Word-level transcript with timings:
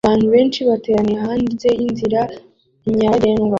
Abantu 0.07 0.27
benshi 0.33 0.59
bateranira 0.69 1.21
hanze 1.25 1.67
yinzira 1.79 2.21
nyabagendwa 2.97 3.47